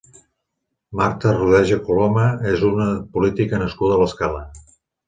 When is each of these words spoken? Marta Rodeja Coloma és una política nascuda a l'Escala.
Marta 0.99 1.35
Rodeja 1.35 1.79
Coloma 1.91 2.27
és 2.55 2.67
una 2.73 2.91
política 3.19 3.65
nascuda 3.67 3.99
a 4.01 4.05
l'Escala. 4.07 4.47